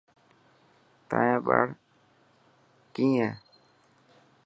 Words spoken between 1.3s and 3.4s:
ٻاڙ ڪئي هي.